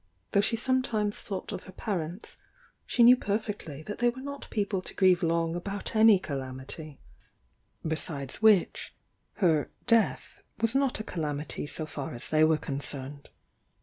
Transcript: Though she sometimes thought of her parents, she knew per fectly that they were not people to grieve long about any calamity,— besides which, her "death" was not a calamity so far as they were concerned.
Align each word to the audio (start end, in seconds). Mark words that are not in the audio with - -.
Though 0.31 0.41
she 0.41 0.55
sometimes 0.55 1.21
thought 1.21 1.51
of 1.51 1.65
her 1.65 1.71
parents, 1.71 2.39
she 2.87 3.03
knew 3.03 3.15
per 3.15 3.37
fectly 3.37 3.85
that 3.85 3.99
they 3.99 4.09
were 4.09 4.23
not 4.23 4.49
people 4.49 4.81
to 4.81 4.95
grieve 4.95 5.21
long 5.21 5.55
about 5.55 5.95
any 5.95 6.17
calamity,— 6.17 6.99
besides 7.93 8.41
which, 8.41 8.95
her 9.33 9.69
"death" 9.85 10.41
was 10.59 10.73
not 10.73 10.99
a 10.99 11.03
calamity 11.03 11.67
so 11.67 11.85
far 11.85 12.15
as 12.15 12.29
they 12.29 12.43
were 12.43 12.57
concerned. 12.57 13.29